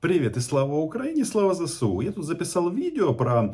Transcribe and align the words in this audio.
Привет 0.00 0.36
и 0.36 0.40
слава 0.40 0.76
Украине, 0.76 1.24
слава 1.24 1.54
ЗСУ. 1.54 2.00
Я 2.02 2.12
тут 2.12 2.24
записал 2.24 2.70
видео 2.70 3.14
про 3.14 3.52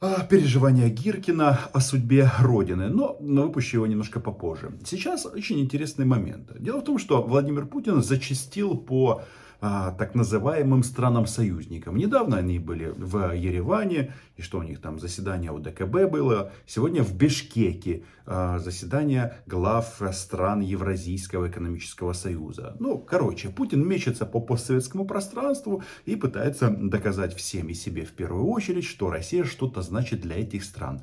а, 0.00 0.24
переживания 0.24 0.88
Гиркина 0.88 1.56
о 1.72 1.80
судьбе 1.80 2.28
Родины, 2.40 2.88
но 2.88 3.16
выпущу 3.20 3.76
его 3.76 3.86
немножко 3.86 4.18
попозже. 4.18 4.72
Сейчас 4.84 5.24
очень 5.24 5.60
интересный 5.60 6.04
момент. 6.04 6.50
Дело 6.58 6.80
в 6.80 6.84
том, 6.84 6.98
что 6.98 7.22
Владимир 7.22 7.66
Путин 7.66 8.02
зачастил 8.02 8.76
по 8.76 9.22
а, 9.64 9.92
так 9.92 10.16
называемым 10.16 10.82
странам-союзникам. 10.82 11.96
Недавно 11.96 12.38
они 12.38 12.58
были 12.58 12.92
в 12.96 13.32
Ереване, 13.32 14.12
и 14.36 14.42
что 14.42 14.58
у 14.58 14.62
них 14.64 14.80
там 14.80 14.98
заседание 14.98 15.52
ОДКБ 15.52 16.10
было. 16.10 16.50
Сегодня 16.66 17.04
в 17.04 17.14
Бишкеке 17.14 18.02
а, 18.26 18.58
заседание 18.58 19.36
глав 19.46 20.02
стран 20.10 20.62
Евразийского 20.62 21.48
экономического 21.48 22.12
союза. 22.12 22.76
Ну, 22.80 22.98
короче, 22.98 23.50
Путин 23.50 23.86
мечется 23.86 24.26
по 24.26 24.40
постсоветскому 24.40 25.04
пространству 25.04 25.84
и 26.06 26.16
пытается 26.16 26.68
доказать 26.68 27.32
всем 27.36 27.68
и 27.68 27.74
себе 27.74 28.04
в 28.04 28.10
первую 28.10 28.46
очередь, 28.46 28.84
что 28.84 29.10
Россия 29.10 29.44
что-то 29.44 29.82
значит 29.82 30.22
для 30.22 30.40
этих 30.40 30.64
стран. 30.64 31.02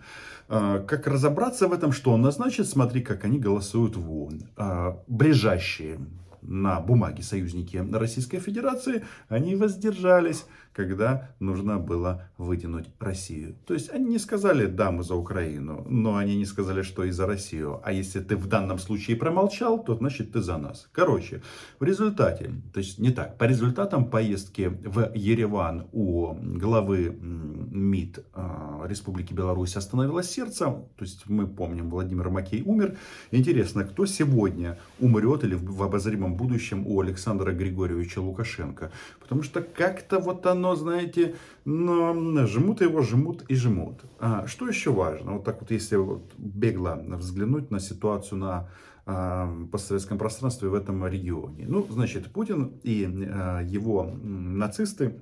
А, 0.49 0.79
как 0.79 1.07
разобраться 1.07 1.69
в 1.69 1.71
этом, 1.71 1.93
что 1.93 2.11
он 2.11 2.23
назначит, 2.23 2.67
смотри, 2.67 3.03
как 3.03 3.23
они 3.23 3.39
голосуют 3.39 3.95
в 3.95 4.11
ООН. 4.11 4.97
Ближайшие 5.07 6.01
на 6.41 6.79
бумаге 6.79 7.23
союзники 7.23 7.77
Российской 7.91 8.39
Федерации, 8.39 9.05
они 9.27 9.55
воздержались 9.55 10.45
когда 10.79 11.31
нужно 11.39 11.77
было 11.77 12.29
вытянуть 12.37 12.85
Россию. 12.99 13.55
То 13.67 13.73
есть 13.73 13.89
они 13.89 14.05
не 14.05 14.17
сказали 14.17 14.65
«да, 14.65 14.91
мы 14.91 15.03
за 15.03 15.15
Украину», 15.15 15.85
но 15.89 16.15
они 16.15 16.37
не 16.37 16.45
сказали, 16.45 16.83
что 16.83 17.03
и 17.03 17.11
за 17.11 17.27
Россию. 17.27 17.81
А 17.83 17.91
если 17.91 18.21
ты 18.21 18.37
в 18.37 18.47
данном 18.47 18.79
случае 18.79 19.17
промолчал, 19.17 19.83
то 19.83 19.95
значит 19.95 20.31
ты 20.31 20.41
за 20.41 20.57
нас. 20.57 20.87
Короче, 20.93 21.41
в 21.81 21.83
результате, 21.83 22.51
то 22.73 22.79
есть 22.79 22.97
не 22.97 23.11
так, 23.11 23.37
по 23.37 23.43
результатам 23.43 24.05
поездки 24.05 24.69
в 24.69 25.11
Ереван 25.13 25.87
у 25.91 26.33
главы 26.35 27.13
МИД 27.19 28.25
а, 28.33 28.85
Республики 28.87 29.33
Беларусь 29.33 29.75
остановилось 29.75 30.31
сердце. 30.31 30.65
То 30.65 31.01
есть 31.01 31.27
мы 31.27 31.45
помним, 31.45 31.89
Владимир 31.89 32.29
Макей 32.29 32.63
умер. 32.63 32.97
Интересно, 33.31 33.83
кто 33.83 34.05
сегодня 34.05 34.77
умрет 34.99 35.43
или 35.43 35.55
в 35.55 35.83
обозримом 35.83 36.35
будущем 36.35 36.87
у 36.87 37.01
Александра 37.01 37.51
Григорьевича 37.51 38.19
Лукашенко? 38.19 38.91
Потому 39.19 39.43
что 39.43 39.61
как-то 39.61 40.19
вот 40.19 40.45
оно 40.45 40.68
но, 40.69 40.75
знаете, 40.75 41.35
но 41.65 42.45
жмут 42.45 42.81
его, 42.81 43.01
жмут 43.01 43.43
и 43.47 43.55
жмут. 43.55 44.01
А, 44.19 44.45
что 44.45 44.67
еще 44.67 44.91
важно? 44.91 45.33
Вот 45.33 45.43
так 45.43 45.61
вот, 45.61 45.71
если 45.71 45.95
вот 45.95 46.31
бегло 46.37 47.01
взглянуть 47.17 47.71
на 47.71 47.79
ситуацию 47.79 48.37
на 48.37 48.69
а, 49.05 49.51
постсоветском 49.71 50.19
пространстве 50.19 50.69
в 50.69 50.75
этом 50.75 51.07
регионе. 51.07 51.65
Ну, 51.67 51.85
значит, 51.89 52.31
Путин 52.31 52.79
и 52.83 53.03
а, 53.05 53.61
его 53.61 54.11
нацисты 54.21 55.21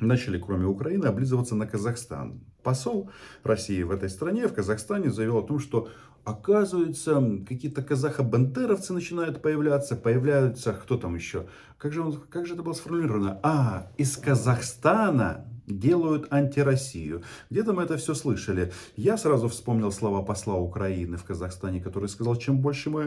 начали, 0.00 0.38
кроме 0.38 0.66
Украины, 0.66 1.06
облизываться 1.06 1.54
на 1.54 1.66
Казахстан. 1.66 2.40
Посол 2.62 3.10
России 3.42 3.82
в 3.82 3.90
этой 3.90 4.08
стране, 4.10 4.46
в 4.48 4.54
Казахстане, 4.54 5.10
заявил 5.10 5.38
о 5.38 5.42
том, 5.42 5.58
что 5.58 5.88
оказывается, 6.24 7.22
какие-то 7.48 7.82
казахо-бандеровцы 7.82 8.92
начинают 8.92 9.42
появляться, 9.42 9.96
появляются, 9.96 10.72
кто 10.72 10.96
там 10.96 11.14
еще? 11.14 11.46
Как 11.78 11.92
же, 11.92 12.02
он, 12.02 12.20
как 12.28 12.46
же 12.46 12.54
это 12.54 12.62
было 12.62 12.74
сформулировано? 12.74 13.40
А, 13.42 13.90
из 13.96 14.16
Казахстана 14.16 15.46
делают 15.70 16.32
антироссию. 16.32 17.22
Где-то 17.50 17.72
мы 17.72 17.82
это 17.82 17.96
все 17.96 18.14
слышали. 18.14 18.72
Я 18.96 19.16
сразу 19.16 19.48
вспомнил 19.48 19.92
слова 19.92 20.22
посла 20.22 20.56
Украины 20.56 21.16
в 21.16 21.24
Казахстане, 21.24 21.80
который 21.80 22.08
сказал, 22.08 22.36
чем 22.36 22.58
больше 22.58 22.90
мы 22.90 23.06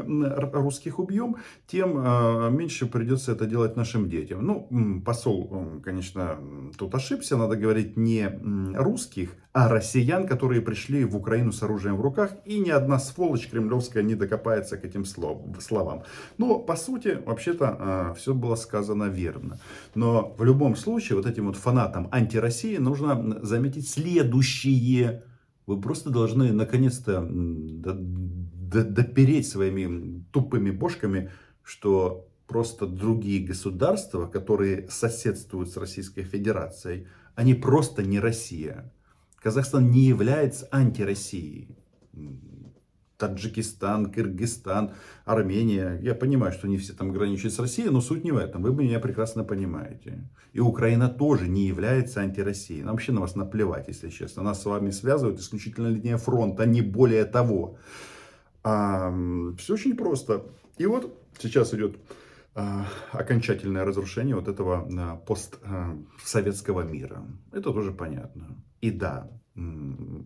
русских 0.54 1.00
убьем, 1.00 1.38
тем 1.68 1.98
э, 1.98 2.50
меньше 2.50 2.86
придется 2.86 3.32
это 3.32 3.46
делать 3.46 3.76
нашим 3.76 4.10
детям. 4.10 4.46
Ну, 4.46 5.02
посол, 5.06 5.82
конечно, 5.84 6.38
тут 6.78 6.96
ошибся. 6.96 7.38
Надо 7.38 7.56
говорить 7.56 7.98
не 7.98 8.30
русских, 8.76 9.36
а 9.54 9.70
россиян, 9.70 10.28
которые 10.28 10.62
пришли 10.62 11.06
в 11.06 11.16
Украину 11.16 11.52
с 11.52 11.62
оружием 11.62 11.96
в 11.98 12.02
руках. 12.02 12.32
И 12.44 12.58
ни 12.58 12.72
одна 12.72 12.98
сволочь 12.98 13.48
кремлевская 13.48 14.02
не 14.02 14.16
докопается 14.16 14.78
к 14.78 14.86
этим 14.86 15.06
словам. 15.06 16.04
Но, 16.40 16.58
по 16.60 16.76
сути, 16.76 17.20
вообще-то, 17.24 17.78
э, 17.80 18.14
все 18.18 18.34
было 18.34 18.56
сказано 18.56 19.06
верно. 19.06 19.60
Но 19.94 20.34
в 20.38 20.44
любом 20.44 20.76
случае, 20.76 21.18
вот 21.18 21.28
этим 21.28 21.46
вот 21.46 21.56
фанатам 21.56 22.10
антироссии 22.12 22.44
России 22.44 22.78
нужно 22.78 23.40
заметить 23.42 23.88
следующее. 23.90 25.24
Вы 25.66 25.80
просто 25.80 26.10
должны 26.10 26.52
наконец-то 26.52 27.22
допереть 28.74 29.48
своими 29.48 30.24
тупыми 30.32 30.72
бошками, 30.72 31.30
что 31.64 32.28
просто 32.48 32.86
другие 32.86 33.46
государства, 33.46 34.28
которые 34.28 34.88
соседствуют 34.90 35.70
с 35.70 35.78
Российской 35.78 36.24
Федерацией, 36.24 37.08
они 37.36 37.54
просто 37.54 38.04
не 38.04 38.20
Россия. 38.20 38.92
Казахстан 39.44 39.92
не 39.92 40.06
является 40.06 40.68
антироссией. 40.72 41.78
Таджикистан, 43.18 44.12
Кыргызстан, 44.12 44.94
Армения. 45.26 46.00
Я 46.02 46.16
понимаю, 46.16 46.54
что 46.54 46.68
не 46.68 46.78
все 46.78 46.94
там 46.94 47.12
граничат 47.12 47.54
с 47.54 47.60
Россией, 47.60 47.90
но 47.90 48.02
суть 48.02 48.24
не 48.24 48.32
в 48.32 48.38
этом. 48.38 48.64
Вы 48.64 48.74
меня 48.74 49.00
прекрасно 49.00 49.44
понимаете. 49.44 50.30
И 50.54 50.60
Украина 50.60 51.10
тоже 51.10 51.48
не 51.48 51.68
является 51.68 52.22
антироссией. 52.22 52.84
Нам 52.84 52.96
вообще 52.96 53.12
на 53.12 53.22
вас 53.22 53.36
наплевать, 53.36 53.88
если 53.88 54.10
честно. 54.10 54.44
Нас 54.44 54.62
с 54.62 54.66
вами 54.66 54.92
связывает 54.92 55.40
исключительно 55.40 55.88
линия 55.88 56.18
фронта, 56.18 56.66
не 56.66 56.82
более 56.82 57.26
того. 57.26 57.78
А, 58.64 59.14
все 59.58 59.74
очень 59.74 59.96
просто. 59.96 60.46
И 60.78 60.86
вот 60.86 61.18
сейчас 61.40 61.74
идет 61.74 61.98
а, 62.56 62.86
окончательное 63.12 63.86
разрушение 63.86 64.36
вот 64.36 64.48
этого 64.48 64.88
а, 64.98 65.18
постсоветского 65.18 66.82
мира. 66.82 67.26
Это 67.52 67.72
тоже 67.74 67.92
понятно. 67.92 68.63
И 68.84 68.92
да, 68.92 69.30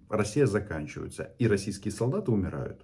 Россия 0.10 0.48
заканчивается, 0.48 1.30
и 1.38 1.48
российские 1.48 1.92
солдаты 1.92 2.32
умирают. 2.32 2.84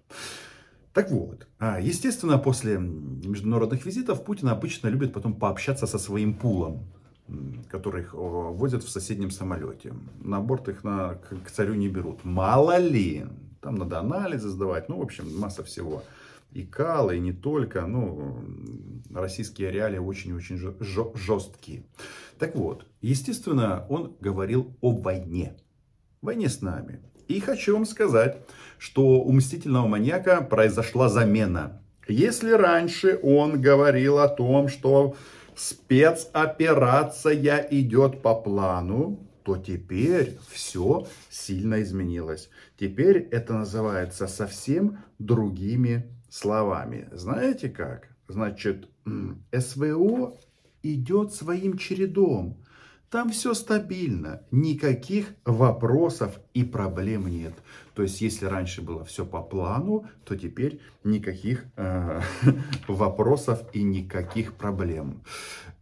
Так 0.94 1.10
вот, 1.10 1.48
а, 1.58 1.80
естественно, 1.82 2.38
после 2.38 2.78
международных 2.78 3.84
визитов 3.84 4.24
Путин 4.24 4.50
обычно 4.50 4.90
любит 4.90 5.14
потом 5.14 5.34
пообщаться 5.34 5.88
со 5.88 5.98
своим 5.98 6.36
пулом, 6.36 6.86
которых 7.72 8.14
возят 8.14 8.84
в 8.84 8.90
соседнем 8.90 9.32
самолете. 9.32 9.96
На 10.22 10.40
борт 10.42 10.70
их 10.70 10.84
на, 10.84 11.16
к 11.16 11.50
царю 11.50 11.74
не 11.74 11.90
берут. 11.90 12.24
Мало 12.24 12.78
ли, 12.78 13.26
там 13.60 13.74
надо 13.74 14.00
анализы 14.00 14.50
сдавать, 14.50 14.90
ну, 14.90 15.00
в 15.00 15.02
общем, 15.02 15.26
масса 15.40 15.64
всего. 15.64 16.04
И 16.54 16.66
калы, 16.66 17.18
и 17.18 17.20
не 17.20 17.34
только, 17.34 17.88
ну, 17.88 18.46
российские 19.14 19.72
реалии 19.72 19.98
очень-очень 19.98 20.60
жесткие. 21.16 21.84
Так 22.38 22.56
вот, 22.56 22.86
естественно, 23.02 23.86
он 23.90 24.16
говорил 24.22 24.76
о 24.82 24.92
войне 24.92 25.56
войне 26.24 26.50
с 26.50 26.62
нами. 26.62 27.00
И 27.28 27.40
хочу 27.40 27.74
вам 27.74 27.86
сказать, 27.86 28.38
что 28.80 29.22
у 29.22 29.32
мстительного 29.32 29.88
маньяка 29.88 30.42
произошла 30.42 31.10
замена. 31.10 31.82
Если 32.08 32.52
раньше 32.52 33.20
он 33.22 33.62
говорил 33.62 34.20
о 34.20 34.28
том, 34.28 34.68
что 34.68 35.16
спецоперация 35.56 37.68
идет 37.70 38.22
по 38.22 38.36
плану, 38.36 39.20
то 39.44 39.58
теперь 39.58 40.38
все 40.50 41.08
сильно 41.30 41.82
изменилось. 41.82 42.50
Теперь 42.78 43.28
это 43.32 43.54
называется 43.54 44.28
совсем 44.28 45.00
другими 45.20 46.06
словами. 46.34 47.08
Знаете 47.12 47.70
как? 47.70 48.10
Значит, 48.28 48.90
СВО 49.52 50.36
идет 50.82 51.34
своим 51.34 51.78
чередом. 51.78 52.58
Там 53.14 53.30
все 53.30 53.54
стабильно, 53.54 54.42
никаких 54.50 55.36
вопросов 55.46 56.40
и 56.56 56.64
проблем 56.64 57.28
нет. 57.28 57.54
То 57.94 58.02
есть, 58.02 58.22
если 58.22 58.48
раньше 58.48 58.82
было 58.82 59.06
все 59.06 59.24
по 59.24 59.44
плану, 59.44 60.08
то 60.26 60.36
теперь 60.36 60.80
никаких 61.04 61.66
э, 61.78 62.22
вопросов 62.88 63.62
и 63.72 63.84
никаких 63.84 64.56
проблем. 64.56 65.22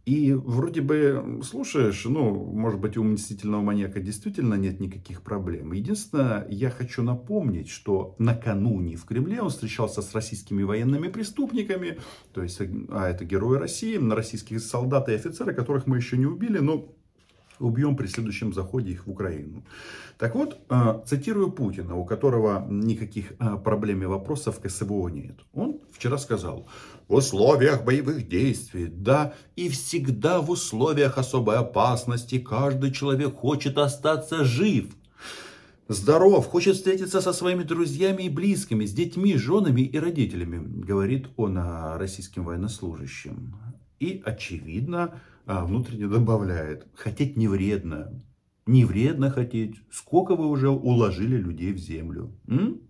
И 0.04 0.34
вроде 0.34 0.82
бы 0.82 1.40
слушаешь, 1.42 2.04
ну, 2.04 2.34
может 2.34 2.78
быть, 2.78 2.98
у 2.98 3.02
мстительного 3.02 3.62
маньяка 3.62 4.00
действительно 4.00 4.56
нет 4.56 4.78
никаких 4.78 5.22
проблем. 5.22 5.72
Единственное, 5.72 6.46
я 6.50 6.68
хочу 6.68 7.02
напомнить, 7.02 7.70
что 7.70 8.14
накануне 8.18 8.96
в 8.96 9.06
Кремле 9.06 9.40
он 9.40 9.48
встречался 9.48 10.02
с 10.02 10.14
российскими 10.14 10.64
военными 10.64 11.08
преступниками, 11.08 11.98
то 12.34 12.42
есть, 12.42 12.60
а 12.90 13.08
это 13.08 13.24
герои 13.24 13.58
России, 13.58 13.96
российские 13.96 14.60
солдаты 14.60 15.12
и 15.12 15.14
офицеры, 15.14 15.54
которых 15.54 15.86
мы 15.86 15.96
еще 15.96 16.18
не 16.18 16.26
убили, 16.26 16.58
но 16.58 16.94
убьем 17.62 17.96
при 17.96 18.06
следующем 18.06 18.52
заходе 18.52 18.92
их 18.92 19.06
в 19.06 19.10
Украину. 19.10 19.64
Так 20.18 20.34
вот, 20.34 20.58
э, 20.68 21.00
цитирую 21.06 21.50
Путина, 21.50 21.96
у 21.96 22.04
которого 22.04 22.66
никаких 22.70 23.32
э, 23.32 23.56
проблем 23.64 24.02
и 24.02 24.06
вопросов 24.06 24.60
к 24.60 24.68
СВО 24.68 25.08
нет. 25.08 25.40
Он 25.52 25.80
вчера 25.90 26.18
сказал, 26.18 26.66
в 27.08 27.14
условиях 27.14 27.84
боевых 27.84 28.28
действий, 28.28 28.86
да, 28.86 29.34
и 29.56 29.68
всегда 29.68 30.40
в 30.40 30.50
условиях 30.50 31.18
особой 31.18 31.56
опасности 31.56 32.38
каждый 32.38 32.92
человек 32.92 33.34
хочет 33.34 33.78
остаться 33.78 34.44
жив. 34.44 34.86
Здоров, 35.88 36.46
хочет 36.46 36.76
встретиться 36.76 37.20
со 37.20 37.32
своими 37.32 37.64
друзьями 37.64 38.22
и 38.22 38.28
близкими, 38.28 38.86
с 38.86 38.92
детьми, 38.92 39.36
женами 39.36 39.82
и 39.82 39.98
родителями, 39.98 40.62
говорит 40.86 41.26
он 41.36 41.58
российским 41.96 42.44
военнослужащим. 42.44 43.56
И, 44.00 44.22
очевидно, 44.24 45.20
а 45.46 45.64
внутренне 45.64 46.06
добавляет. 46.06 46.86
Хотеть 46.94 47.36
не 47.36 47.48
вредно. 47.48 48.22
Не 48.66 48.84
вредно 48.84 49.30
хотеть. 49.30 49.76
Сколько 49.90 50.36
вы 50.36 50.46
уже 50.46 50.68
уложили 50.70 51.36
людей 51.36 51.72
в 51.72 51.78
землю? 51.78 52.32
М? 52.46 52.80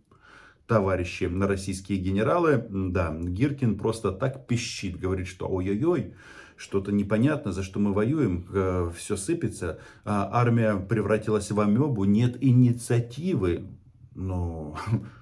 Товарищи 0.66 1.24
российские 1.24 1.98
генералы, 1.98 2.66
да, 2.70 3.14
Гиркин 3.14 3.76
просто 3.76 4.12
так 4.12 4.46
пищит, 4.46 4.98
говорит, 4.98 5.26
что 5.26 5.46
ой-ой-ой, 5.46 6.14
что-то 6.56 6.92
непонятно, 6.92 7.52
за 7.52 7.62
что 7.62 7.80
мы 7.80 7.92
воюем, 7.92 8.46
э, 8.52 8.90
все 8.96 9.16
сыпется, 9.16 9.80
а 10.04 10.30
армия 10.32 10.76
превратилась 10.76 11.50
в 11.50 11.60
амебу, 11.60 12.04
нет 12.04 12.36
инициативы. 12.40 13.66
Ну, 14.14 14.76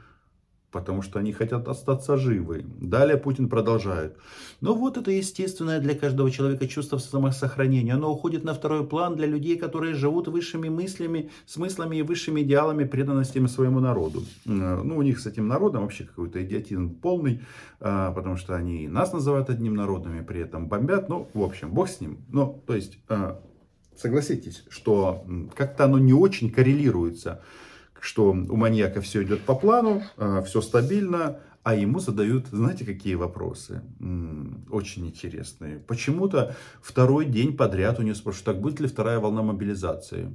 потому 0.71 1.03
что 1.03 1.19
они 1.19 1.33
хотят 1.33 1.69
остаться 1.69 2.17
живы. 2.17 2.65
Далее 2.81 3.17
Путин 3.17 3.49
продолжает. 3.49 4.17
Но 4.61 4.75
вот 4.75 4.97
это 4.97 5.11
естественное 5.11 5.81
для 5.81 5.95
каждого 5.95 6.31
человека 6.31 6.67
чувство 6.69 6.99
самосохранения. 6.99 7.95
Оно 7.95 8.13
уходит 8.13 8.45
на 8.45 8.55
второй 8.55 8.87
план 8.87 9.17
для 9.17 9.27
людей, 9.27 9.57
которые 9.59 9.95
живут 9.95 10.29
высшими 10.29 10.69
мыслями, 10.69 11.31
смыслами 11.47 11.97
и 11.97 12.03
высшими 12.03 12.43
идеалами, 12.43 12.85
преданностями 12.85 13.47
своему 13.47 13.81
народу. 13.81 14.23
Э, 14.47 14.83
ну, 14.83 14.97
у 14.97 15.03
них 15.03 15.19
с 15.19 15.27
этим 15.27 15.49
народом 15.49 15.83
вообще 15.83 16.05
какой-то 16.05 16.43
идиотизм 16.45 16.91
полный, 16.91 17.43
э, 17.81 18.13
потому 18.15 18.37
что 18.37 18.55
они 18.55 18.89
нас 18.89 19.13
называют 19.13 19.51
одним 19.51 19.75
народом 19.75 20.25
при 20.25 20.41
этом 20.41 20.69
бомбят. 20.69 21.09
Ну, 21.09 21.29
в 21.35 21.43
общем, 21.43 21.71
бог 21.71 21.89
с 21.89 22.01
ним. 22.01 22.19
Ну, 22.29 22.63
то 22.67 22.75
есть, 22.75 22.99
э, 23.09 23.37
согласитесь, 23.97 24.65
что 24.69 25.25
как-то 25.57 25.85
оно 25.85 25.99
не 25.99 26.13
очень 26.13 26.51
коррелируется 26.51 27.43
что 28.01 28.31
у 28.31 28.57
маньяка 28.57 29.01
все 29.01 29.23
идет 29.23 29.43
по 29.43 29.55
плану, 29.55 30.03
а, 30.17 30.43
все 30.43 30.61
стабильно, 30.61 31.39
а 31.63 31.75
ему 31.75 32.01
задают, 32.01 32.47
знаете, 32.49 32.87
какие 32.87 33.15
вопросы? 33.17 33.83
Очень 34.71 35.09
интересные. 35.09 35.79
Почему-то 35.79 36.57
второй 36.81 37.27
день 37.27 37.55
подряд 37.55 37.99
у 37.99 38.03
него 38.03 38.15
спрашивают, 38.15 38.47
так 38.47 38.61
будет 38.61 38.81
ли 38.81 38.89
вторая 38.89 39.19
волна 39.19 39.43
мобилизации? 39.43 40.33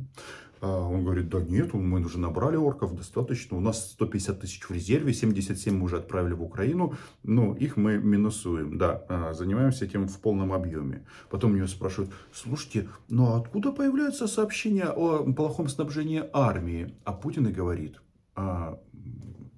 А 0.61 0.79
он 0.79 1.03
говорит, 1.03 1.29
да 1.29 1.41
нет, 1.41 1.73
мы 1.73 1.99
уже 2.01 2.19
набрали 2.19 2.55
орков 2.55 2.95
достаточно, 2.95 3.57
у 3.57 3.59
нас 3.59 3.91
150 3.91 4.39
тысяч 4.39 4.63
в 4.63 4.71
резерве, 4.71 5.13
77 5.13 5.77
мы 5.77 5.85
уже 5.85 5.97
отправили 5.97 6.33
в 6.33 6.43
Украину, 6.43 6.95
но 7.23 7.55
их 7.55 7.77
мы 7.77 7.97
минусуем, 7.97 8.77
да, 8.77 9.03
а, 9.09 9.33
занимаемся 9.33 9.85
этим 9.85 10.07
в 10.07 10.19
полном 10.19 10.53
объеме. 10.53 11.05
Потом 11.29 11.55
меня 11.55 11.67
спрашивают, 11.67 12.13
слушайте, 12.33 12.89
ну 13.09 13.33
а 13.33 13.37
откуда 13.37 13.71
появляются 13.71 14.27
сообщения 14.27 14.85
о 14.85 15.23
плохом 15.33 15.67
снабжении 15.67 16.23
армии? 16.33 16.93
А 17.03 17.13
Путин 17.13 17.47
и 17.47 17.51
говорит, 17.51 18.01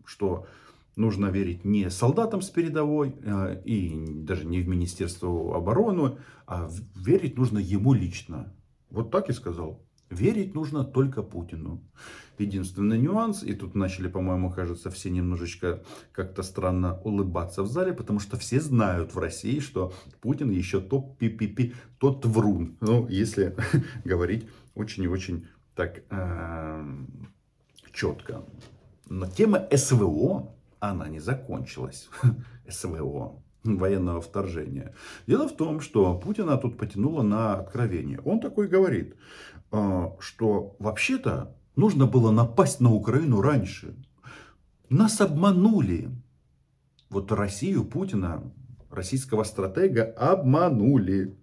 что 0.05 0.45
нужно 0.95 1.27
верить 1.27 1.63
не 1.63 1.89
солдатам 1.89 2.41
с 2.41 2.49
передовой 2.49 3.15
и 3.65 4.05
даже 4.23 4.45
не 4.45 4.61
в 4.61 4.67
Министерство 4.67 5.55
обороны, 5.55 6.17
а 6.47 6.69
верить 6.95 7.37
нужно 7.37 7.59
ему 7.59 7.93
лично. 7.93 8.53
Вот 8.89 9.11
так 9.11 9.29
и 9.29 9.33
сказал. 9.33 9.86
Верить 10.09 10.55
нужно 10.55 10.85
только 10.85 11.21
Путину. 11.21 11.83
Единственный 12.37 12.97
нюанс, 12.97 13.43
и 13.43 13.53
тут 13.53 13.75
начали, 13.75 14.07
по-моему, 14.07 14.51
кажется, 14.51 14.89
все 14.89 15.09
немножечко 15.09 15.83
как-то 16.13 16.43
странно 16.43 16.99
улыбаться 17.01 17.63
в 17.63 17.67
зале, 17.67 17.93
потому 17.93 18.19
что 18.19 18.37
все 18.37 18.61
знают 18.61 19.15
в 19.15 19.19
России, 19.19 19.59
что 19.59 19.93
Путин 20.21 20.49
еще 20.51 20.79
топ 20.79 21.17
пи 21.17 21.29
пи 21.29 21.47
пи 21.47 21.73
тот 21.97 22.25
врун. 22.25 22.77
Ну, 22.79 23.07
если 23.09 23.55
говорить 24.05 24.47
очень 24.75 25.03
и 25.03 25.07
очень 25.07 25.47
так 25.75 26.03
э, 26.09 26.85
четко. 27.91 28.45
Но 29.09 29.27
тема 29.27 29.67
СВО, 29.75 30.53
она 30.79 31.09
не 31.09 31.19
закончилась. 31.19 32.09
СВО 32.69 33.41
военного 33.75 34.21
вторжения. 34.21 34.93
Дело 35.27 35.47
в 35.47 35.55
том, 35.55 35.81
что 35.81 36.17
Путина 36.17 36.57
тут 36.57 36.77
потянуло 36.77 37.21
на 37.21 37.55
откровение. 37.55 38.19
Он 38.23 38.39
такой 38.39 38.67
говорит, 38.67 39.15
а, 39.71 40.15
что 40.19 40.75
вообще-то 40.79 41.55
нужно 41.75 42.05
было 42.05 42.31
напасть 42.31 42.79
на 42.79 42.93
Украину 42.93 43.41
раньше. 43.41 43.95
Нас 44.89 45.19
обманули. 45.19 46.09
Вот 47.09 47.31
Россию, 47.31 47.83
Путина, 47.85 48.51
российского 48.89 49.43
стратега 49.43 50.03
обманули. 50.17 51.37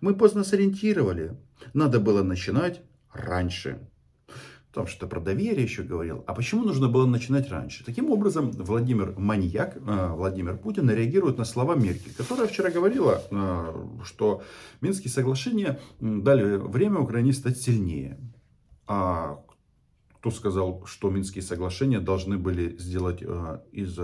Мы 0.00 0.14
поздно 0.14 0.44
сориентировали. 0.44 1.36
Надо 1.72 2.00
было 2.00 2.22
начинать 2.22 2.82
раньше. 3.12 3.88
Там 4.72 4.86
что-то 4.86 5.08
про 5.08 5.20
доверие 5.20 5.64
еще 5.64 5.82
говорил. 5.82 6.22
А 6.28 6.34
почему 6.34 6.62
нужно 6.62 6.88
было 6.88 7.04
начинать 7.04 7.50
раньше? 7.50 7.84
Таким 7.84 8.08
образом, 8.10 8.52
Владимир 8.52 9.18
Маньяк, 9.18 9.76
э, 9.76 10.12
Владимир 10.12 10.56
Путин 10.58 10.88
реагирует 10.88 11.38
на 11.38 11.44
слова 11.44 11.74
Меркель, 11.74 12.14
которая 12.14 12.46
вчера 12.46 12.70
говорила, 12.70 13.20
э, 13.30 13.74
что 14.04 14.42
Минские 14.80 15.10
соглашения 15.10 15.80
дали 15.98 16.56
время 16.56 17.00
Украине 17.00 17.32
стать 17.32 17.58
сильнее. 17.58 18.18
А 18.86 19.40
кто 20.14 20.30
сказал, 20.30 20.84
что 20.86 21.10
Минские 21.10 21.42
соглашения 21.42 21.98
должны 21.98 22.38
были 22.38 22.76
сделать 22.76 23.22
э, 23.22 23.60
из 23.72 23.98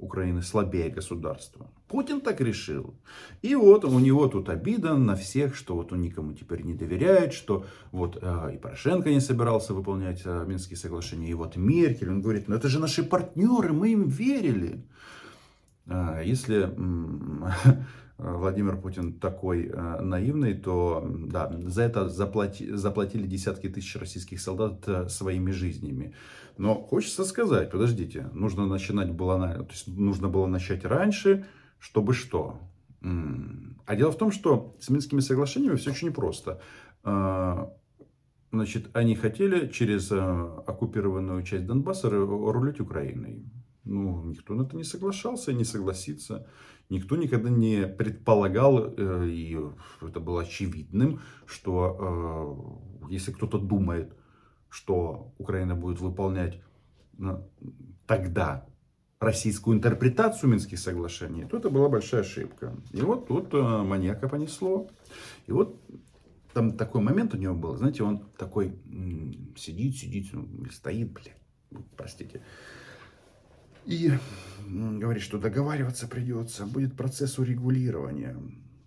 Украины 0.00 0.42
слабее 0.42 0.90
государства. 0.90 1.70
Путин 1.88 2.20
так 2.20 2.40
решил. 2.40 2.94
И 3.42 3.54
вот 3.54 3.84
у 3.84 3.98
него 3.98 4.28
тут 4.28 4.48
обида 4.48 4.96
на 4.96 5.14
всех, 5.16 5.54
что 5.54 5.74
вот 5.74 5.92
он 5.92 6.00
никому 6.00 6.32
теперь 6.32 6.62
не 6.62 6.74
доверяет, 6.74 7.32
что 7.32 7.64
вот 7.92 8.18
э, 8.20 8.54
и 8.54 8.58
Порошенко 8.58 9.10
не 9.10 9.20
собирался 9.20 9.74
выполнять 9.74 10.22
э, 10.24 10.44
Минские 10.46 10.76
соглашения, 10.76 11.30
и 11.30 11.34
вот 11.34 11.56
Меркель, 11.56 12.10
он 12.10 12.22
говорит, 12.22 12.48
ну 12.48 12.56
это 12.56 12.68
же 12.68 12.78
наши 12.80 13.02
партнеры, 13.02 13.72
мы 13.72 13.92
им 13.92 14.08
верили. 14.08 14.84
Э, 15.86 16.22
если 16.24 16.70
Владимир 18.22 18.76
Путин 18.76 19.14
такой 19.14 19.66
э, 19.66 20.00
наивный, 20.00 20.54
то 20.54 21.06
да, 21.08 21.50
за 21.64 21.82
это 21.82 22.08
заплати, 22.08 22.70
заплатили 22.74 23.26
десятки 23.26 23.68
тысяч 23.68 23.96
российских 23.96 24.40
солдат 24.40 24.86
э, 24.86 25.08
своими 25.08 25.50
жизнями. 25.50 26.14
Но 26.58 26.74
хочется 26.74 27.24
сказать, 27.24 27.70
подождите, 27.70 28.28
нужно 28.34 28.66
начинать 28.66 29.10
было, 29.10 29.38
то 29.38 29.70
есть 29.70 29.88
нужно 29.88 30.28
было 30.28 30.46
начать 30.46 30.84
раньше, 30.84 31.46
чтобы 31.78 32.12
что? 32.12 32.60
А 33.02 33.96
дело 33.96 34.12
в 34.12 34.18
том, 34.18 34.30
что 34.30 34.76
с 34.78 34.90
Минскими 34.90 35.20
соглашениями 35.20 35.76
все 35.76 35.90
очень 35.90 36.12
просто. 36.12 36.60
А, 37.02 37.72
значит, 38.52 38.90
они 38.92 39.14
хотели 39.14 39.68
через 39.68 40.12
э, 40.12 40.18
оккупированную 40.18 41.42
часть 41.42 41.66
Донбасса 41.66 42.10
рулить 42.10 42.80
Украиной. 42.80 43.44
Ну, 43.84 44.24
никто 44.24 44.54
на 44.54 44.62
это 44.62 44.76
не 44.76 44.84
соглашался 44.84 45.50
и 45.50 45.54
не 45.54 45.64
согласится. 45.64 46.46
Никто 46.90 47.16
никогда 47.16 47.50
не 47.50 47.86
предполагал, 47.86 48.94
э, 48.96 49.28
и 49.28 49.58
это 50.02 50.20
было 50.20 50.42
очевидным, 50.42 51.20
что 51.46 52.78
э, 53.08 53.12
если 53.12 53.32
кто-то 53.32 53.58
думает, 53.58 54.12
что 54.68 55.32
Украина 55.38 55.74
будет 55.74 56.00
выполнять 56.00 56.62
тогда 58.06 58.66
российскую 59.20 59.76
интерпретацию 59.76 60.50
Минских 60.50 60.78
соглашений, 60.78 61.44
то 61.44 61.58
это 61.58 61.68
была 61.68 61.88
большая 61.88 62.22
ошибка. 62.22 62.74
И 62.92 63.02
вот 63.02 63.28
тут 63.28 63.52
э, 63.52 63.58
маньяка 63.58 64.28
понесло. 64.28 64.88
И 65.46 65.52
вот 65.52 65.78
там 66.54 66.76
такой 66.76 67.02
момент 67.02 67.34
у 67.34 67.36
него 67.36 67.54
был, 67.54 67.76
знаете, 67.76 68.02
он 68.02 68.24
такой 68.38 68.74
сидит, 69.56 69.96
сидит, 69.96 70.32
стоит, 70.72 71.12
блядь, 71.12 71.36
простите, 71.96 72.42
и 73.86 74.12
говорит, 74.68 75.22
что 75.22 75.38
договариваться 75.38 76.06
придется, 76.06 76.66
будет 76.66 76.96
процесс 76.96 77.38
урегулирования. 77.38 78.36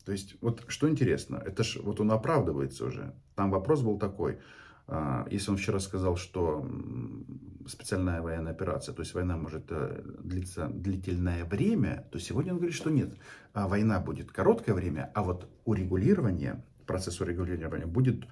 То 0.06 0.12
есть, 0.12 0.36
вот 0.42 0.64
что 0.68 0.90
интересно, 0.90 1.42
это 1.46 1.64
ж 1.64 1.78
вот 1.82 2.00
он 2.00 2.12
оправдывается 2.12 2.86
уже. 2.86 3.14
Там 3.36 3.52
вопрос 3.52 3.82
был 3.82 3.98
такой, 3.98 4.40
а, 4.88 5.26
если 5.32 5.52
он 5.52 5.58
вчера 5.58 5.80
сказал, 5.80 6.18
что 6.18 6.68
специальная 7.68 8.22
военная 8.22 8.52
операция, 8.52 8.94
то 8.94 9.02
есть 9.02 9.14
война 9.14 9.38
может 9.38 9.66
э, 9.70 10.04
длиться 10.20 10.68
длительное 10.68 11.46
время, 11.46 12.06
то 12.12 12.20
сегодня 12.20 12.52
он 12.52 12.58
говорит, 12.58 12.76
что 12.76 12.90
нет, 12.90 13.16
а 13.54 13.70
война 13.70 14.02
будет 14.02 14.32
короткое 14.32 14.74
время, 14.74 15.10
а 15.14 15.24
вот 15.24 15.50
урегулирование, 15.64 16.64
процесс 16.86 17.22
урегулирования 17.22 17.86
будет 17.86 18.26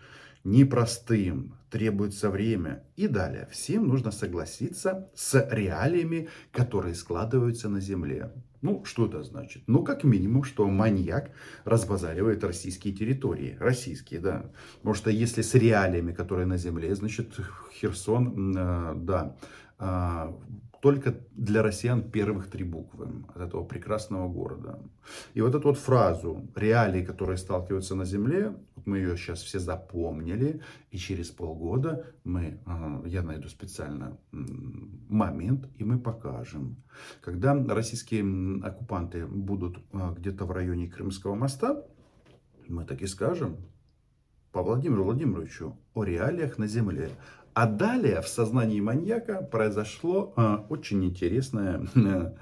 непростым, 0.44 1.56
требуется 1.70 2.30
время. 2.30 2.84
И 3.02 3.08
далее, 3.08 3.48
всем 3.50 3.88
нужно 3.88 4.12
согласиться 4.12 5.10
с 5.16 5.48
реалиями, 5.50 6.30
которые 6.52 6.94
складываются 6.94 7.68
на 7.68 7.80
земле. 7.80 8.32
Ну, 8.62 8.86
что 8.86 9.08
это 9.08 9.24
значит? 9.24 9.64
Ну, 9.66 9.84
как 9.84 10.04
минимум, 10.04 10.44
что 10.44 10.68
маньяк 10.68 11.32
разбазаривает 11.64 12.44
российские 12.44 12.94
территории. 12.94 13.58
Российские, 13.60 14.20
да. 14.20 14.52
Потому 14.78 14.94
что 14.94 15.10
если 15.10 15.42
с 15.42 15.56
реалиями, 15.56 16.14
которые 16.14 16.46
на 16.46 16.58
земле, 16.58 16.94
значит, 16.94 17.40
Херсон, 17.74 18.56
э, 18.56 18.94
да, 18.98 19.36
э, 19.80 20.34
только 20.82 21.16
для 21.32 21.62
россиян 21.62 22.02
первых 22.02 22.50
три 22.50 22.64
буквы 22.64 23.08
от 23.34 23.42
этого 23.42 23.64
прекрасного 23.64 24.28
города. 24.28 24.80
И 25.36 25.42
вот 25.42 25.56
эту 25.56 25.70
вот 25.70 25.78
фразу 25.78 26.48
«реалии, 26.56 27.06
которые 27.06 27.38
сталкиваются 27.38 27.96
на 27.96 28.06
земле», 28.06 28.56
мы 28.86 28.98
ее 28.98 29.16
сейчас 29.16 29.42
все 29.44 29.60
запомнили, 29.60 30.62
и 30.90 30.98
через 30.98 31.30
полгода 31.30 32.06
мы, 32.24 32.60
я 33.06 33.22
найду 33.22 33.48
специально 33.50 34.18
момент, 34.32 35.70
и 35.78 35.84
мы 35.84 36.00
покажем. 36.00 36.78
Когда 37.22 37.54
российские 37.54 38.24
оккупанты 38.64 39.26
будут 39.26 39.80
а, 39.94 40.14
где-то 40.14 40.46
в 40.46 40.52
районе 40.52 40.88
Крымского 40.88 41.36
моста, 41.36 41.86
Мы 42.68 42.86
так 42.86 43.02
и 43.02 43.08
скажем 43.08 43.58
по 44.52 44.62
Владимиру 44.64 45.04
Владимировичу 45.04 45.78
о 45.94 46.04
реалиях 46.04 46.58
на 46.58 46.68
земле. 46.68 47.10
А 47.54 47.68
далее 47.68 48.22
в 48.22 48.28
сознании 48.28 48.80
маньяка 48.80 49.42
произошло 49.42 50.34
э, 50.36 50.58
очень 50.70 51.04
интересное 51.04 51.86
э, 51.96 52.34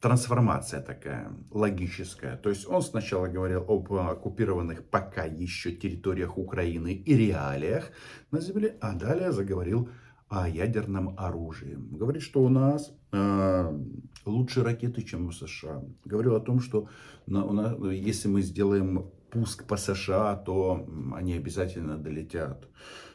трансформация 0.00 0.82
такая 0.82 1.32
логическая. 1.50 2.36
То 2.36 2.50
есть 2.50 2.66
он 2.68 2.82
сначала 2.82 3.26
говорил 3.26 3.64
об 3.68 3.92
оккупированных 3.92 4.84
пока 4.84 5.24
еще 5.24 5.72
территориях 5.72 6.38
Украины 6.38 6.92
и 6.92 7.16
реалиях 7.16 7.90
на 8.30 8.40
земле, 8.40 8.76
а 8.80 8.94
далее 8.94 9.32
заговорил 9.32 9.88
о 10.28 10.48
ядерном 10.48 11.14
оружии. 11.18 11.76
Говорит, 11.76 12.22
что 12.22 12.42
у 12.42 12.48
нас 12.48 12.92
э, 13.12 13.80
лучше 14.24 14.64
ракеты, 14.64 15.02
чем 15.02 15.26
у 15.26 15.32
США. 15.32 15.82
Говорил 16.04 16.34
о 16.34 16.40
том, 16.40 16.60
что 16.60 16.88
на, 17.26 17.44
у 17.44 17.52
нас, 17.52 17.76
если 17.92 18.28
мы 18.28 18.42
сделаем 18.42 19.10
пуск 19.30 19.64
по 19.66 19.76
США, 19.76 20.36
то 20.36 20.86
они 21.14 21.34
обязательно 21.34 21.96
долетят. 21.96 22.68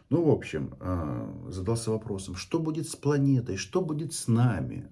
Ну, 0.09 0.23
в 0.23 0.29
общем, 0.29 0.75
э, 0.79 1.49
задался 1.49 1.91
вопросом, 1.91 2.35
что 2.35 2.59
будет 2.59 2.87
с 2.87 2.95
планетой, 2.95 3.57
что 3.57 3.81
будет 3.81 4.13
с 4.13 4.27
нами? 4.27 4.87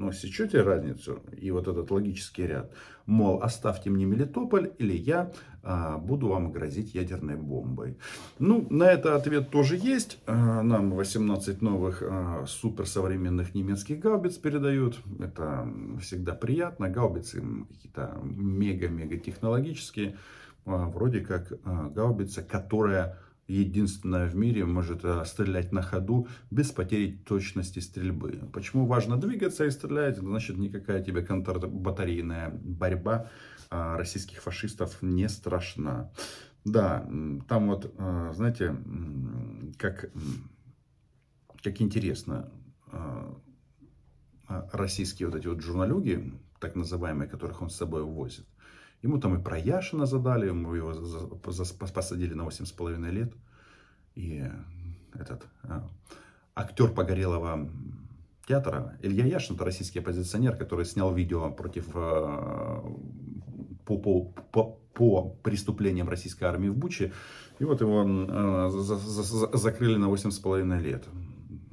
Ну, 0.00 0.12
сечете 0.12 0.62
разницу 0.62 1.20
и 1.36 1.50
вот 1.50 1.68
этот 1.68 1.90
логический 1.90 2.46
ряд. 2.46 2.72
Мол, 3.04 3.42
оставьте 3.42 3.90
мне 3.90 4.06
Мелитополь, 4.06 4.72
или 4.78 4.96
я 4.96 5.30
а, 5.62 5.98
буду 5.98 6.28
вам 6.28 6.52
грозить 6.52 6.94
ядерной 6.94 7.36
бомбой. 7.36 7.98
Ну, 8.38 8.66
на 8.70 8.84
это 8.84 9.14
ответ 9.14 9.50
тоже 9.50 9.76
есть. 9.76 10.18
А, 10.26 10.62
нам 10.62 10.92
18 10.92 11.60
новых 11.60 12.02
а, 12.02 12.46
суперсовременных 12.46 13.54
немецких 13.54 13.98
гаубиц 13.98 14.38
передают. 14.38 15.00
Это 15.18 15.70
всегда 16.00 16.32
приятно. 16.32 16.88
Гаубицы 16.88 17.44
какие-то 17.68 18.18
мега-мега 18.22 19.18
технологические. 19.18 20.16
А, 20.64 20.86
вроде 20.86 21.20
как 21.20 21.52
а, 21.64 21.90
гаубица, 21.90 22.42
которая 22.42 23.18
единственная 23.50 24.28
в 24.28 24.36
мире 24.36 24.64
может 24.64 25.04
э, 25.04 25.24
стрелять 25.24 25.72
на 25.72 25.82
ходу 25.82 26.28
без 26.50 26.70
потери 26.70 27.22
точности 27.26 27.80
стрельбы. 27.80 28.48
Почему 28.52 28.86
важно 28.86 29.16
двигаться 29.16 29.64
и 29.64 29.70
стрелять? 29.70 30.18
Значит, 30.18 30.56
никакая 30.58 31.02
тебе 31.02 31.22
контрбатарейная 31.22 32.50
борьба 32.50 33.30
а, 33.70 33.96
российских 33.96 34.42
фашистов 34.42 34.98
не 35.02 35.28
страшна. 35.28 36.10
Да, 36.64 37.08
там 37.48 37.68
вот, 37.68 37.94
а, 37.98 38.32
знаете, 38.32 38.76
как, 39.78 40.10
как 41.62 41.80
интересно, 41.80 42.52
а, 42.86 43.36
российские 44.72 45.28
вот 45.28 45.38
эти 45.38 45.46
вот 45.46 45.60
журналюги, 45.60 46.32
так 46.58 46.74
называемые, 46.74 47.28
которых 47.28 47.62
он 47.62 47.70
с 47.70 47.76
собой 47.76 48.02
увозит, 48.02 48.46
Ему 49.02 49.18
там 49.18 49.38
и 49.38 49.42
про 49.42 49.58
Яшина 49.58 50.06
задали, 50.06 50.48
ему 50.48 50.74
его 50.74 50.92
посадили 51.94 52.34
на 52.34 52.42
8,5 52.42 53.10
лет. 53.10 53.32
И 54.14 54.44
этот 55.14 55.46
а, 55.62 55.88
актер 56.54 56.92
Погорелого 56.92 57.70
театра 58.46 58.98
Илья 59.00 59.24
Яшин, 59.24 59.56
это 59.56 59.64
российский 59.64 60.00
оппозиционер, 60.00 60.56
который 60.56 60.84
снял 60.84 61.14
видео 61.14 61.50
против 61.50 61.86
а, 61.94 62.84
по, 63.86 63.98
по, 63.98 64.24
по, 64.52 64.80
по 64.92 65.30
преступлениям 65.42 66.08
российской 66.08 66.44
армии 66.44 66.68
в 66.68 66.76
Буче. 66.76 67.12
И 67.58 67.64
вот 67.64 67.80
его 67.80 68.04
а, 68.06 68.68
за, 68.68 68.96
за, 68.96 69.22
за, 69.22 69.56
закрыли 69.56 69.96
на 69.96 70.06
8,5 70.06 70.80
лет. 70.80 71.08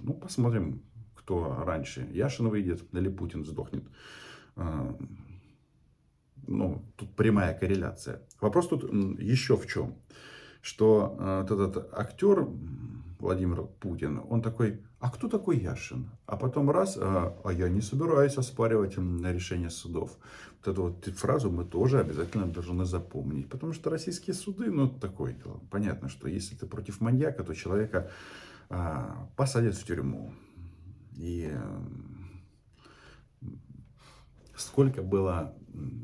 Ну, 0.01 0.13
посмотрим, 0.13 0.81
кто 1.13 1.63
раньше. 1.65 2.07
Яшин 2.13 2.47
выйдет 2.47 2.83
или 2.93 3.09
Путин 3.09 3.43
сдохнет. 3.43 3.83
Ну, 6.47 6.83
тут 6.95 7.15
прямая 7.15 7.53
корреляция. 7.53 8.21
Вопрос 8.41 8.67
тут 8.67 8.83
еще 9.19 9.57
в 9.57 9.67
чем. 9.67 9.95
Что 10.61 11.15
э, 11.19 11.43
этот 11.43 11.93
актер 11.93 12.47
Владимир 13.19 13.63
Путин, 13.79 14.21
он 14.29 14.41
такой, 14.41 14.81
а 14.99 15.09
кто 15.11 15.27
такой 15.27 15.57
Яшин? 15.57 16.09
А 16.25 16.37
потом 16.37 16.71
раз, 16.71 16.97
а, 16.97 17.37
а 17.43 17.53
я 17.53 17.69
не 17.69 17.81
собираюсь 17.81 18.37
оспаривать 18.37 18.97
решение 18.97 19.69
судов. 19.69 20.17
Вот 20.59 20.71
эту 20.71 20.83
вот 20.83 21.05
фразу 21.17 21.51
мы 21.51 21.65
тоже 21.65 21.99
обязательно 21.99 22.47
должны 22.47 22.85
запомнить. 22.85 23.49
Потому 23.49 23.73
что 23.73 23.89
российские 23.89 24.33
суды, 24.33 24.71
ну, 24.71 24.89
дело. 24.89 25.61
Понятно, 25.69 26.09
что 26.09 26.27
если 26.27 26.55
ты 26.55 26.65
против 26.65 27.01
маньяка, 27.01 27.43
то 27.43 27.53
человека 27.53 28.09
а, 28.69 29.29
посадят 29.35 29.75
в 29.75 29.85
тюрьму. 29.85 30.33
И 31.15 31.51
сколько 34.57 35.01
было 35.01 35.55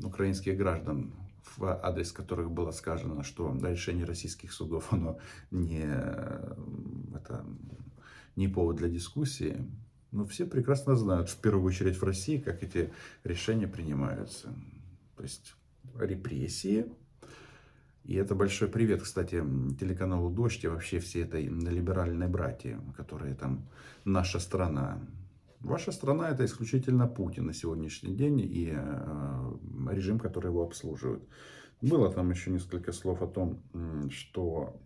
украинских 0.02 0.56
граждан, 0.56 1.12
в 1.56 1.64
адрес 1.64 2.12
которых 2.12 2.50
было 2.50 2.70
сказано, 2.70 3.22
что 3.22 3.54
решение 3.62 4.04
российских 4.04 4.52
судов 4.52 4.92
оно 4.92 5.18
не, 5.50 5.84
это, 7.14 7.44
не 8.36 8.48
повод 8.48 8.76
для 8.76 8.88
дискуссии. 8.88 9.56
Но 10.10 10.24
все 10.24 10.46
прекрасно 10.46 10.94
знают, 10.94 11.28
в 11.28 11.36
первую 11.36 11.66
очередь 11.66 11.96
в 11.96 12.04
России, 12.04 12.38
как 12.38 12.62
эти 12.62 12.92
решения 13.24 13.66
принимаются. 13.66 14.54
То 15.16 15.22
есть 15.24 15.54
репрессии. 15.98 16.86
И 18.04 18.14
это 18.14 18.34
большой 18.34 18.68
привет, 18.68 19.02
кстати, 19.02 19.42
телеканалу 19.80 20.30
«Дождь» 20.30 20.62
и 20.62 20.68
вообще 20.68 20.98
всей 20.98 21.24
этой 21.24 21.46
либеральной 21.46 22.28
братьи, 22.28 22.76
которые 22.96 23.34
там 23.34 23.66
наша 24.04 24.38
страна. 24.38 25.00
Ваша 25.64 25.92
страна 25.92 26.28
это 26.28 26.44
исключительно 26.44 27.08
Путин 27.08 27.46
на 27.46 27.54
сегодняшний 27.54 28.14
день 28.14 28.38
и 28.38 28.70
э, 28.70 29.56
режим, 29.92 30.18
который 30.20 30.48
его 30.48 30.62
обслуживает. 30.62 31.26
Было 31.80 32.12
там 32.12 32.28
еще 32.30 32.50
несколько 32.50 32.92
слов 32.92 33.22
о 33.22 33.26
том, 33.26 33.62
что 34.10 34.78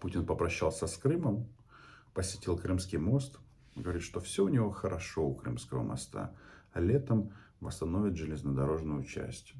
Путин 0.00 0.24
попрощался 0.24 0.86
с 0.86 0.96
Крымом, 0.96 1.46
посетил 2.14 2.56
Крымский 2.56 2.96
мост, 2.96 3.38
говорит, 3.76 4.02
что 4.02 4.18
все 4.20 4.44
у 4.44 4.48
него 4.48 4.70
хорошо 4.70 5.26
у 5.26 5.34
Крымского 5.34 5.82
моста, 5.82 6.34
а 6.72 6.80
летом 6.80 7.34
восстановит 7.60 8.16
железнодорожную 8.16 9.04
часть. 9.04 9.52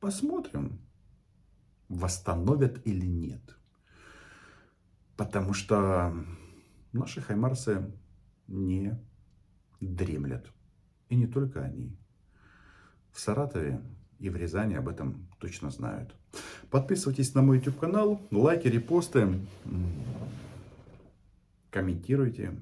Посмотрим, 0.00 0.80
восстановят 1.90 2.80
или 2.86 3.04
нет. 3.04 3.58
Потому 5.18 5.52
что 5.52 6.14
наши 6.92 7.20
хаймарсы 7.20 7.92
не 8.47 8.99
дремлят. 9.79 10.51
И 11.09 11.15
не 11.15 11.27
только 11.27 11.63
они. 11.63 11.97
В 13.11 13.19
Саратове 13.19 13.81
и 14.19 14.29
в 14.29 14.35
Рязани 14.35 14.75
об 14.75 14.87
этом 14.87 15.27
точно 15.39 15.71
знают. 15.71 16.15
Подписывайтесь 16.69 17.33
на 17.33 17.41
мой 17.41 17.57
YouTube 17.57 17.79
канал, 17.79 18.21
лайки, 18.31 18.67
репосты, 18.67 19.39
комментируйте. 21.69 22.59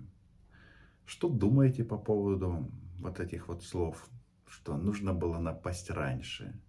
Что 1.06 1.30
думаете 1.30 1.84
по 1.84 1.98
поводу 1.98 2.72
вот 3.00 3.20
этих 3.20 3.48
вот 3.48 3.64
слов, 3.64 4.08
что 4.48 4.78
нужно 4.78 5.14
было 5.14 5.38
напасть 5.40 5.90
раньше? 5.90 6.60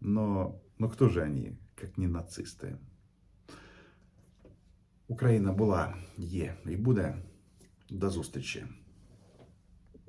Но, 0.00 0.60
но 0.78 0.88
кто 0.88 1.08
же 1.08 1.22
они, 1.22 1.58
как 1.74 1.96
не 1.96 2.06
нацисты? 2.06 2.76
Україна 5.08 5.52
була, 5.52 5.94
є 6.16 6.56
і 6.66 6.76
буде. 6.76 7.14
до 7.89 8.09
зустрічі! 8.09 8.65